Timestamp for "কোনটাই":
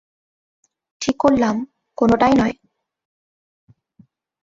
1.97-2.33